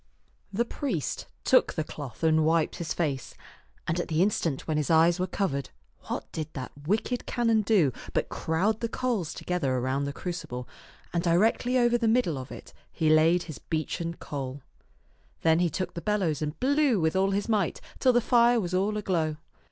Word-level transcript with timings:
The 0.51 0.65
priest 0.65 1.27
took 1.43 1.73
the 1.75 1.83
cloth 1.83 2.23
and 2.23 2.43
wiped 2.43 2.77
his 2.77 2.91
face, 2.91 3.35
and 3.87 3.99
at 3.99 4.07
the 4.07 4.23
instant 4.23 4.67
when 4.67 4.77
his 4.77 4.89
eyes 4.89 5.19
were 5.19 5.27
covered, 5.27 5.69
what 6.07 6.25
did 6.31 6.51
that 6.53 6.71
wicked 6.87 7.27
canon 7.27 7.61
do 7.61 7.93
but 8.11 8.27
crowd 8.27 8.79
the 8.79 8.89
coals 8.89 9.31
together 9.31 9.75
around 9.75 10.05
the 10.05 10.11
crucible, 10.11 10.67
and 11.13 11.21
directly 11.21 11.77
over 11.77 11.99
the 11.99 12.07
middle 12.07 12.39
of 12.39 12.51
it 12.51 12.73
he 12.91 13.11
laid 13.11 13.43
his 13.43 13.59
beechen 13.59 14.15
coal. 14.15 14.63
Then 15.43 15.59
he 15.59 15.69
took 15.69 15.93
the 15.93 16.01
bellows 16.01 16.41
and 16.41 16.59
blew 16.59 16.99
with 16.99 17.15
all 17.15 17.29
his 17.29 17.47
might 17.47 17.79
till 17.99 18.11
the 18.11 18.21
fire 18.21 18.59
was 18.59 18.73
all 18.73 18.97
aglow. 18.97 19.37